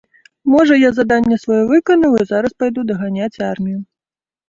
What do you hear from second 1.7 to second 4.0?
выканаў і зараз пайду даганяць армію.